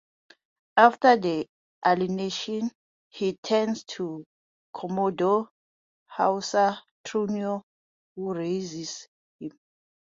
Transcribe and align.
After 0.77 1.15
their 1.15 1.45
alienation, 1.85 2.71
he 3.07 3.33
turns 3.33 3.83
to 3.83 4.25
Commodore 4.73 5.49
Hawser 6.07 6.79
Trunnion, 7.03 7.61
who 8.15 8.33
raises 8.33 9.07
him. 9.39 9.51